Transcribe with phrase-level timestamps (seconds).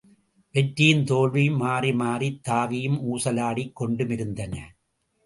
[0.55, 4.55] வெற்றியும் தோல்வியும் மாறி மாறித் தாவியும் ஊசலாடிக் கொண்டும் இருந்தன.